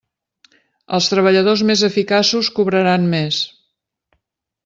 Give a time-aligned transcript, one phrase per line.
[0.97, 3.43] Els treballadors més eficaços cobraran més.